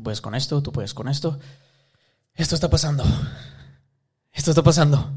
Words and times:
tú 0.00 0.04
puedes 0.04 0.22
con 0.22 0.34
esto, 0.34 0.62
tú 0.62 0.72
puedes 0.72 0.94
con 0.94 1.08
esto. 1.08 1.38
Esto 2.34 2.54
está 2.54 2.70
pasando. 2.70 3.04
Esto 4.32 4.50
está 4.52 4.62
pasando. 4.62 5.12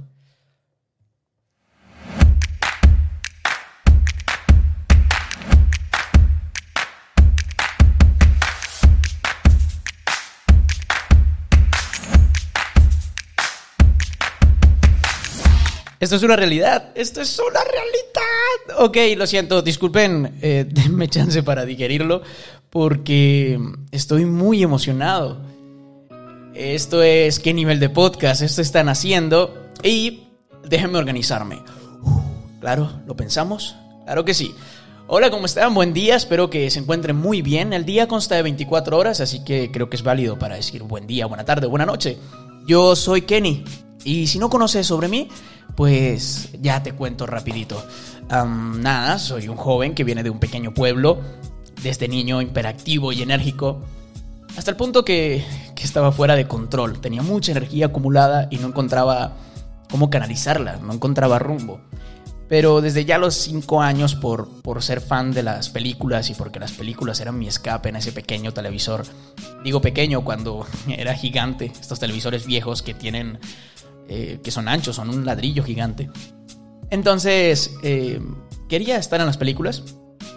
Esto 16.02 16.18
es 16.18 16.24
una 16.24 16.36
realidad. 16.36 16.92
Esto 16.94 17.22
es 17.22 17.40
una 17.40 17.64
realidad. 17.64 18.33
Ok, 18.80 18.98
lo 19.18 19.28
siento. 19.28 19.62
Disculpen, 19.62 20.40
eh, 20.42 20.66
denme 20.70 21.08
chance 21.08 21.44
para 21.44 21.66
digerirlo 21.66 22.22
porque 22.70 23.60
estoy 23.92 24.26
muy 24.26 24.64
emocionado. 24.64 25.38
Esto 26.56 27.02
es 27.02 27.40
qué 27.40 27.54
nivel 27.54 27.80
de 27.80 27.90
podcast 27.90 28.42
esto 28.42 28.62
están 28.62 28.90
haciendo 28.90 29.70
y 29.84 30.24
déjenme 30.68 30.98
organizarme. 30.98 31.62
claro, 32.60 32.92
¿lo 33.06 33.16
pensamos? 33.16 33.76
Claro 34.06 34.26
que 34.26 34.34
sí. 34.34 34.54
Hola, 35.08 35.30
¿cómo 35.30 35.46
están? 35.46 35.74
Buen 35.74 35.94
día, 35.94 36.16
espero 36.16 36.50
que 36.50 36.70
se 36.70 36.80
encuentren 36.80 37.16
muy 37.16 37.42
bien. 37.42 37.74
El 37.74 37.86
día 37.86 38.08
consta 38.08 38.36
de 38.36 38.42
24 38.42 38.98
horas, 38.98 39.20
así 39.20 39.44
que 39.44 39.70
creo 39.72 39.90
que 39.90 39.96
es 39.96 40.04
válido 40.04 40.40
para 40.40 40.56
decir 40.56 40.82
buen 40.84 41.06
día, 41.06 41.26
buena 41.26 41.44
tarde, 41.44 41.68
buena 41.68 41.86
noche. 41.86 42.18
Yo 42.66 42.96
soy 42.96 43.24
Kenny 43.24 43.64
y 44.04 44.28
si 44.28 44.40
no 44.40 44.50
conoces 44.50 44.88
sobre 44.88 45.08
mí, 45.08 45.28
pues 45.76 46.50
ya 46.62 46.82
te 46.82 46.94
cuento 46.94 47.26
rapidito. 47.26 47.84
Nada, 48.30 49.20
soy 49.20 49.48
un 49.48 49.58
joven 49.58 49.96
que 49.96 50.04
viene 50.04 50.24
de 50.24 50.30
un 50.30 50.40
pequeño 50.40 50.74
pueblo, 50.74 51.20
desde 51.82 52.08
niño 52.08 52.42
imperactivo 52.42 53.12
y 53.12 53.22
enérgico, 53.22 53.82
hasta 54.58 54.72
el 54.72 54.78
punto 54.78 55.04
que, 55.04 55.44
que 55.76 55.84
estaba 55.84 56.12
fuera 56.12 56.36
de 56.36 56.48
control. 56.48 57.00
Tenía 57.02 57.22
mucha 57.22 57.52
energía 57.52 57.88
acumulada 57.88 58.48
y 58.52 58.58
no 58.58 58.68
encontraba 58.68 59.34
cómo 59.90 60.10
canalizarla, 60.10 60.78
no 60.78 60.94
encontraba 60.94 61.40
rumbo. 61.40 61.82
Pero 62.50 62.82
desde 62.82 63.06
ya 63.06 63.18
los 63.18 63.36
5 63.36 63.82
años, 63.82 64.16
por, 64.16 64.48
por 64.62 64.84
ser 64.84 65.02
fan 65.02 65.32
de 65.32 65.44
las 65.44 65.70
películas 65.70 66.30
y 66.30 66.36
porque 66.36 66.60
las 66.60 66.74
películas 66.74 67.20
eran 67.20 67.40
mi 67.40 67.48
escape 67.48 67.90
en 67.90 67.96
ese 67.96 68.12
pequeño 68.12 68.54
televisor, 68.54 69.06
digo 69.64 69.82
pequeño 69.82 70.24
cuando 70.24 70.68
era 70.88 71.16
gigante, 71.16 71.72
estos 71.80 72.00
televisores 72.00 72.46
viejos 72.46 72.82
que 72.82 72.94
tienen 72.94 73.40
eh, 74.10 74.40
que 74.44 74.52
son 74.52 74.68
anchos, 74.68 74.98
son 74.98 75.10
un 75.10 75.26
ladrillo 75.26 75.64
gigante. 75.64 76.10
Entonces, 76.94 77.76
eh, 77.82 78.22
quería 78.70 78.98
estar 78.98 79.20
en 79.20 79.26
las 79.26 79.38
películas, 79.38 79.82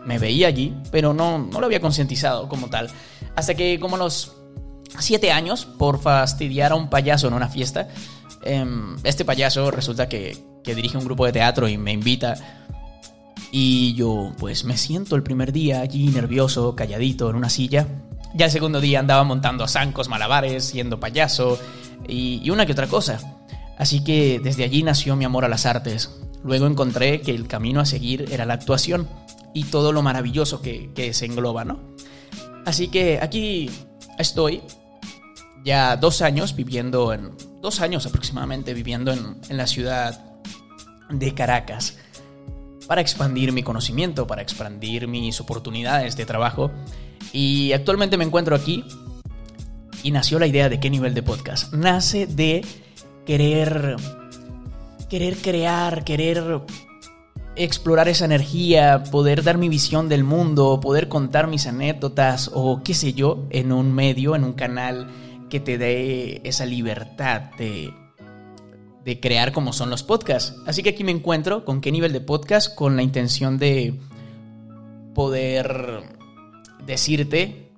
me 0.06 0.18
veía 0.18 0.48
allí, 0.48 0.74
pero 0.90 1.12
no, 1.12 1.36
no 1.36 1.60
lo 1.60 1.66
había 1.66 1.82
concientizado 1.82 2.48
como 2.48 2.70
tal. 2.70 2.88
Hasta 3.34 3.54
que 3.54 3.78
como 3.78 3.98
los 3.98 4.32
siete 4.98 5.32
años, 5.32 5.66
por 5.66 6.00
fastidiar 6.00 6.72
a 6.72 6.76
un 6.76 6.88
payaso 6.88 7.28
en 7.28 7.34
una 7.34 7.48
fiesta, 7.48 7.88
em, 8.42 8.96
este 9.04 9.26
payaso 9.26 9.70
resulta 9.70 10.08
que, 10.08 10.38
que 10.64 10.74
dirige 10.74 10.96
un 10.96 11.04
grupo 11.04 11.26
de 11.26 11.32
teatro 11.32 11.68
y 11.68 11.76
me 11.76 11.92
invita. 11.92 12.36
Y 13.52 13.92
yo 13.92 14.32
pues 14.38 14.64
me 14.64 14.78
siento 14.78 15.14
el 15.14 15.22
primer 15.22 15.52
día 15.52 15.82
allí 15.82 16.06
nervioso, 16.08 16.74
calladito 16.74 17.28
en 17.28 17.36
una 17.36 17.50
silla. 17.50 17.86
Ya 18.34 18.46
el 18.46 18.50
segundo 18.50 18.80
día 18.80 19.00
andaba 19.00 19.24
montando 19.24 19.68
zancos, 19.68 20.08
malabares, 20.08 20.64
siendo 20.64 20.98
payaso 20.98 21.58
y, 22.08 22.40
y 22.42 22.48
una 22.48 22.64
que 22.64 22.72
otra 22.72 22.86
cosa. 22.86 23.18
Así 23.76 24.02
que 24.02 24.40
desde 24.42 24.64
allí 24.64 24.82
nació 24.82 25.16
mi 25.16 25.26
amor 25.26 25.44
a 25.44 25.48
las 25.48 25.66
artes. 25.66 26.08
Luego 26.46 26.66
encontré 26.66 27.20
que 27.20 27.32
el 27.32 27.48
camino 27.48 27.80
a 27.80 27.84
seguir 27.84 28.26
era 28.30 28.46
la 28.46 28.54
actuación 28.54 29.08
y 29.52 29.64
todo 29.64 29.92
lo 29.92 30.02
maravilloso 30.02 30.62
que, 30.62 31.10
se 31.12 31.26
engloba, 31.26 31.64
¿no? 31.64 31.80
Así 32.64 32.88
que 32.88 33.18
aquí 33.20 33.68
estoy, 34.18 34.62
ya 35.64 35.96
dos 35.96 36.22
años 36.22 36.54
viviendo 36.54 37.12
en. 37.12 37.32
dos 37.60 37.80
años 37.80 38.06
aproximadamente 38.06 38.74
viviendo 38.74 39.12
en, 39.12 39.40
en 39.48 39.56
la 39.56 39.66
ciudad 39.66 40.20
de 41.10 41.34
Caracas 41.34 41.98
para 42.86 43.00
expandir 43.00 43.52
mi 43.52 43.62
conocimiento, 43.62 44.26
para 44.26 44.42
expandir 44.42 45.08
mis 45.08 45.40
oportunidades 45.40 46.16
de 46.16 46.26
trabajo. 46.26 46.70
Y 47.32 47.72
actualmente 47.72 48.16
me 48.16 48.24
encuentro 48.24 48.54
aquí 48.54 48.84
y 50.02 50.12
nació 50.12 50.38
la 50.38 50.46
idea 50.46 50.68
de 50.68 50.78
qué 50.78 50.90
nivel 50.90 51.14
de 51.14 51.22
podcast. 51.22 51.72
Nace 51.72 52.26
de 52.26 52.64
querer, 53.26 53.96
querer 55.08 55.36
crear, 55.36 56.04
querer 56.04 56.62
explorar 57.56 58.08
esa 58.08 58.26
energía, 58.26 59.02
poder 59.10 59.42
dar 59.42 59.58
mi 59.58 59.68
visión 59.68 60.08
del 60.08 60.24
mundo, 60.24 60.78
poder 60.80 61.08
contar 61.08 61.46
mis 61.46 61.66
anécdotas 61.66 62.50
o 62.52 62.82
qué 62.82 62.94
sé 62.94 63.12
yo, 63.14 63.46
en 63.50 63.72
un 63.72 63.94
medio, 63.94 64.36
en 64.36 64.44
un 64.44 64.52
canal 64.52 65.08
que 65.48 65.60
te 65.60 65.78
dé 65.78 66.40
esa 66.44 66.66
libertad 66.66 67.50
de, 67.58 67.92
de 69.04 69.20
crear 69.20 69.52
como 69.52 69.72
son 69.72 69.90
los 69.90 70.02
podcasts. 70.02 70.54
Así 70.66 70.82
que 70.82 70.90
aquí 70.90 71.04
me 71.04 71.12
encuentro 71.12 71.64
con 71.64 71.80
qué 71.80 71.92
nivel 71.92 72.12
de 72.12 72.20
podcast, 72.20 72.74
con 72.74 72.96
la 72.96 73.02
intención 73.02 73.58
de 73.58 73.98
poder 75.14 76.02
decirte 76.84 77.70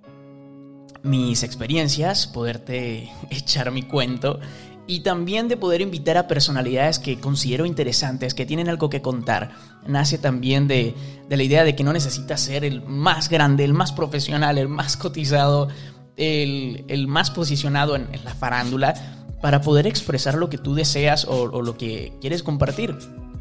mis 1.03 1.43
experiencias, 1.43 2.27
poderte 2.27 3.11
echar 3.31 3.71
mi 3.71 3.83
cuento 3.83 4.41
y 4.89 5.01
también 5.01 5.49
de 5.49 5.59
poder 5.59 5.83
invitar 5.83 6.17
a 6.17 6.27
personalidades 6.27 6.99
que 6.99 7.21
considero 7.21 7.67
interesantes, 7.67 8.33
que 8.33 8.47
tienen 8.47 8.71
algo 8.71 8.89
que 8.89 9.03
contar. 9.03 9.51
Nace 9.87 10.17
también 10.17 10.67
de, 10.67 10.95
la 11.29 11.43
idea 11.43 11.63
de 11.63 11.77
que 11.77 11.85
no 11.85 11.93
necesitas 11.93 12.41
ser 12.41 12.65
el 12.65 12.81
más 12.81 13.29
grande, 13.29 13.65
el 13.65 13.75
más 13.75 13.93
profesional, 13.93 14.57
el 14.57 14.69
más 14.69 14.97
cotizado, 14.97 15.69
el, 16.17 17.07
más 17.07 17.31
posicionado 17.31 17.97
en, 17.97 18.09
la 18.25 18.35
farándula 18.35 18.95
para 19.43 19.61
poder 19.61 19.87
expresar 19.87 20.35
lo 20.35 20.49
que 20.49 20.57
tú 20.57 20.75
deseas 20.75 21.27
o, 21.27 21.43
o 21.43 21.61
lo 21.61 21.77
que 21.77 22.15
quieres 22.23 22.43
compartir. 22.43 22.97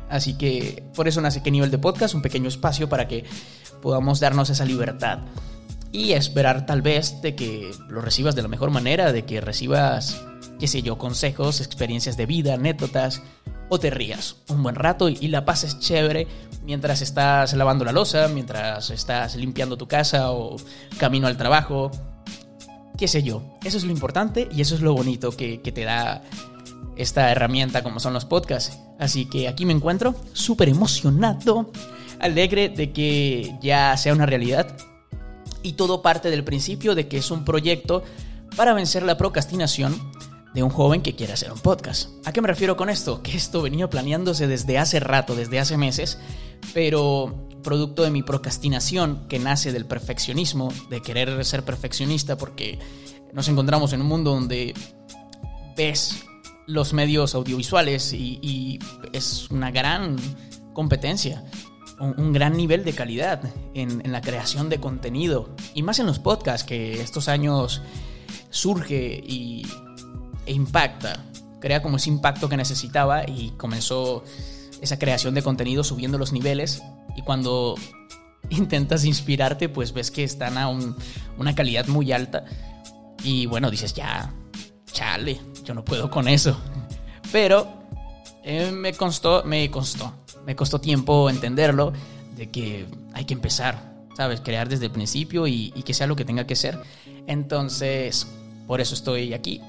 Así 0.10 0.38
que 0.38 0.84
por 0.96 1.08
eso 1.08 1.22
nace 1.22 1.42
que 1.42 1.50
nivel 1.50 1.72
de 1.72 1.78
podcast, 1.78 2.14
un 2.14 2.22
pequeño 2.22 2.50
espacio 2.50 2.90
para 2.90 3.08
que 3.08 3.24
podamos 3.82 4.20
darnos 4.20 4.50
esa 4.50 4.66
libertad 4.66 5.20
y 5.94 6.12
esperar 6.12 6.66
tal 6.66 6.82
vez 6.82 7.22
de 7.22 7.36
que 7.36 7.72
lo 7.88 8.02
recibas 8.02 8.36
de 8.36 8.42
la 8.42 8.50
mejor 8.50 8.70
manera, 8.70 9.14
de 9.14 9.24
que 9.24 9.40
recibas 9.40 10.27
qué 10.60 10.68
sé 10.68 10.82
yo, 10.82 10.98
consejos, 10.98 11.62
experiencias 11.62 12.18
de 12.18 12.26
vida, 12.26 12.56
anécdotas, 12.56 13.22
o 13.70 13.80
te 13.80 13.90
rías 13.90 14.38
un 14.50 14.64
buen 14.64 14.76
rato 14.76 15.10
y 15.10 15.28
la 15.28 15.46
pases 15.46 15.80
chévere 15.80 16.28
mientras 16.64 17.02
estás 17.02 17.54
lavando 17.54 17.84
la 17.86 17.92
losa, 17.92 18.28
mientras 18.28 18.90
estás 18.90 19.36
limpiando 19.36 19.78
tu 19.78 19.88
casa 19.88 20.32
o 20.32 20.56
camino 20.98 21.28
al 21.28 21.38
trabajo, 21.38 21.92
qué 22.98 23.08
sé 23.08 23.24
yo. 23.24 23.58
Eso 23.64 23.78
es 23.78 23.84
lo 23.84 23.92
importante 23.92 24.48
y 24.52 24.62
eso 24.62 24.76
es 24.76 24.82
lo 24.82 24.94
bonito 24.94 25.32
que, 25.32 25.62
que 25.62 25.72
te 25.72 25.84
da 25.84 26.24
esta 26.96 27.32
herramienta 27.32 27.84
como 27.84 28.00
son 28.00 28.14
los 28.14 28.26
podcasts. 28.26 28.80
Así 29.00 29.26
que 29.26 29.48
aquí 29.48 29.66
me 29.66 29.74
encuentro 29.74 30.16
súper 30.34 30.70
emocionado, 30.70 31.72
alegre 32.20 32.70
de 32.70 32.92
que 32.92 33.58
ya 33.62 33.96
sea 33.98 34.14
una 34.14 34.26
realidad. 34.26 34.76
Y 35.62 35.74
todo 35.74 36.02
parte 36.02 36.30
del 36.30 36.44
principio 36.44 36.96
de 36.96 37.08
que 37.08 37.18
es 37.18 37.32
un 37.32 37.44
proyecto 37.44 38.04
para 38.56 38.74
vencer 38.74 39.04
la 39.04 39.18
procrastinación 39.18 40.00
de 40.58 40.64
un 40.64 40.72
joven 40.72 41.04
que 41.04 41.14
quiere 41.14 41.34
hacer 41.34 41.52
un 41.52 41.60
podcast. 41.60 42.10
¿A 42.26 42.34
qué 42.34 42.42
me 42.42 42.48
refiero 42.48 42.76
con 42.76 42.90
esto? 42.90 43.22
Que 43.22 43.38
esto 43.38 43.62
venía 43.62 43.92
planeándose 43.92 44.48
desde 44.48 44.80
hace 44.80 45.00
rato, 45.00 45.36
desde 45.36 45.60
hace 45.60 45.78
meses, 45.78 46.18
pero 46.74 47.48
producto 47.64 48.02
de 48.02 48.10
mi 48.10 48.24
procrastinación 48.24 49.28
que 49.28 49.38
nace 49.38 49.72
del 49.72 49.86
perfeccionismo, 49.86 50.74
de 50.90 51.04
querer 51.04 51.46
ser 51.46 51.62
perfeccionista 51.62 52.40
porque 52.40 52.80
nos 53.34 53.48
encontramos 53.50 53.94
en 53.94 54.02
un 54.02 54.08
mundo 54.08 54.32
donde 54.32 54.74
ves 55.76 56.24
los 56.66 56.92
medios 56.92 57.36
audiovisuales 57.36 58.12
y, 58.12 58.80
es 59.14 59.52
una 59.52 59.70
gran 59.70 60.16
competencia, 60.74 61.44
un, 62.00 62.34
gran 62.34 62.58
nivel 62.58 62.84
de 62.84 62.94
calidad 62.94 63.44
en, 63.76 64.12
la 64.12 64.22
creación 64.22 64.70
de 64.70 64.80
contenido 64.80 65.56
y 65.76 65.84
más 65.84 66.00
en 66.00 66.08
los 66.08 66.18
podcasts 66.18 66.66
que 66.66 67.00
estos 67.00 67.28
años 67.28 67.84
surge 68.50 69.22
y 69.24 69.64
e 70.48 70.54
impacta, 70.54 71.20
crea 71.60 71.82
como 71.82 71.98
ese 71.98 72.10
impacto 72.10 72.50
que 72.50 72.58
necesitaba 72.58 73.30
y 73.30 73.52
comenzó 73.58 74.24
esa 74.82 74.98
creación 74.98 75.34
de 75.34 75.44
contenido 75.44 75.84
subiendo 75.84 76.18
los 76.18 76.32
niveles 76.32 76.82
y 77.16 77.22
cuando 77.22 77.76
intentas 78.50 79.04
inspirarte 79.04 79.70
pues 79.70 79.94
ves 79.94 80.10
que 80.10 80.24
están 80.24 80.58
a 80.58 80.70
una 80.70 81.56
calidad 81.56 81.88
muy 81.88 82.12
alta 82.12 82.46
y 83.24 83.46
bueno 83.46 83.70
dices 83.70 83.94
ya, 83.94 84.34
chale, 84.86 85.40
yo 85.64 85.74
no 85.74 85.84
puedo 85.84 86.10
con 86.10 86.28
eso. 86.28 86.58
Pero 87.32 87.68
eh, 88.44 88.72
me 88.72 88.94
costó, 88.94 89.44
me 89.44 89.70
costó, 89.70 90.14
me 90.46 90.56
costó 90.56 90.80
tiempo 90.80 91.30
entenderlo 91.30 91.92
de 92.38 92.50
que 92.50 92.86
hay 93.14 93.26
que 93.26 93.34
empezar, 93.34 94.06
¿sabes? 94.16 94.40
Crear 94.40 94.70
desde 94.70 94.86
el 94.86 94.92
principio 94.92 95.46
y, 95.46 95.74
y 95.76 95.84
que 95.84 95.94
sea 95.94 96.08
lo 96.08 96.16
que 96.16 96.24
tenga 96.24 96.48
que 96.48 96.56
ser. 96.56 96.80
Entonces, 97.26 98.28
por 98.66 98.80
eso 98.80 98.94
estoy 98.94 99.34
aquí 99.34 99.62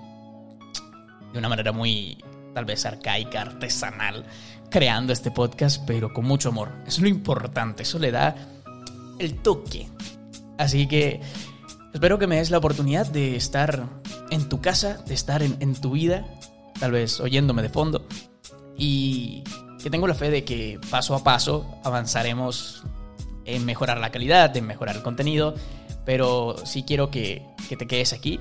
de 1.32 1.38
una 1.38 1.48
manera 1.48 1.72
muy 1.72 2.18
tal 2.54 2.64
vez 2.64 2.84
arcaica, 2.86 3.42
artesanal, 3.42 4.24
creando 4.70 5.12
este 5.12 5.30
podcast, 5.30 5.82
pero 5.86 6.12
con 6.12 6.24
mucho 6.24 6.48
amor. 6.48 6.72
Es 6.86 6.98
lo 6.98 7.08
importante, 7.08 7.82
eso 7.82 7.98
le 7.98 8.10
da 8.10 8.34
el 9.18 9.36
toque. 9.36 9.88
Así 10.58 10.88
que 10.88 11.20
Espero 11.92 12.18
que 12.18 12.26
me 12.26 12.36
des 12.36 12.50
la 12.50 12.58
oportunidad 12.58 13.06
de 13.06 13.36
estar 13.36 13.88
en 14.30 14.48
tu 14.48 14.60
casa, 14.60 14.98
de 15.06 15.14
estar 15.14 15.42
en, 15.42 15.56
en 15.60 15.74
tu 15.74 15.92
vida, 15.92 16.26
tal 16.78 16.92
vez 16.92 17.18
oyéndome 17.18 17.62
de 17.62 17.70
fondo. 17.70 18.06
Y 18.76 19.42
que 19.82 19.90
tengo 19.90 20.06
la 20.06 20.14
fe 20.14 20.30
de 20.30 20.44
que 20.44 20.78
paso 20.90 21.14
a 21.14 21.24
paso 21.24 21.80
avanzaremos 21.84 22.84
en 23.46 23.64
mejorar 23.64 23.98
la 23.98 24.10
calidad, 24.10 24.54
en 24.56 24.66
mejorar 24.66 24.96
el 24.96 25.02
contenido, 25.02 25.54
pero 26.04 26.56
sí 26.64 26.84
quiero 26.84 27.10
que, 27.10 27.42
que 27.68 27.76
te 27.76 27.86
quedes 27.86 28.12
aquí, 28.12 28.38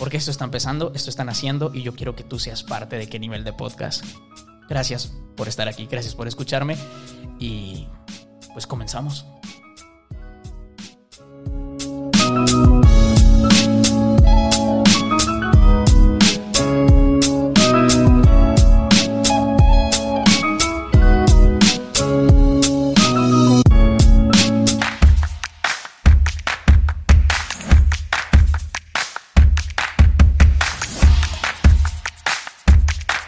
porque 0.00 0.16
esto 0.16 0.30
está 0.30 0.46
empezando, 0.46 0.92
esto 0.94 1.10
están 1.10 1.28
haciendo 1.28 1.72
y 1.74 1.82
yo 1.82 1.94
quiero 1.94 2.16
que 2.16 2.24
tú 2.24 2.38
seas 2.38 2.62
parte 2.62 2.96
de 2.96 3.06
qué 3.06 3.18
nivel 3.18 3.44
de 3.44 3.52
podcast. 3.52 4.02
Gracias 4.66 5.12
por 5.36 5.46
estar 5.46 5.68
aquí, 5.68 5.86
gracias 5.90 6.14
por 6.14 6.26
escucharme 6.26 6.76
y 7.38 7.86
pues 8.54 8.66
comenzamos. 8.66 9.26